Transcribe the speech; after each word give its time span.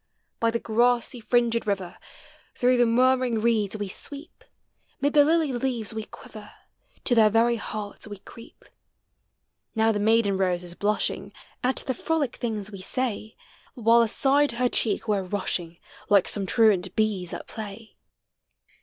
By 0.39 0.49
the 0.49 0.57
grassy 0.57 1.19
fringed 1.19 1.67
river, 1.67 1.99
Through 2.55 2.77
the 2.77 2.87
murmuring 2.87 3.39
reeda 3.39 3.77
we 3.77 3.87
sweep; 3.87 4.43
Mid 4.99 5.13
the 5.13 5.23
lily 5.23 5.53
lea 5.53 5.83
ves 5.83 5.93
we 5.93 6.05
quiver. 6.05 6.51
To 7.03 7.13
their 7.13 7.29
very 7.29 7.57
hearts 7.57 8.07
we 8.07 8.17
creep. 8.17 8.65
Now 9.75 9.91
the 9.91 9.99
maiden 9.99 10.37
rose 10.37 10.63
is 10.63 10.73
blushing 10.73 11.31
Al 11.63 11.73
the 11.73 11.93
frolic 11.93 12.37
things 12.37 12.71
we 12.71 12.81
say, 12.81 13.35
AVhile 13.77 14.01
aside 14.03 14.53
her 14.53 14.69
cheek 14.69 15.07
we're 15.07 15.21
rushing. 15.21 15.77
Like 16.09 16.27
some 16.27 16.47
truaul 16.47 16.95
bees 16.95 17.31
at 17.31 17.45
play. 17.45 17.95